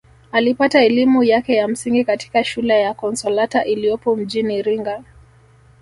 [0.31, 5.03] Alipata elimu yake ya msingi katika shule ya Consalata iliyopo mjini Iringa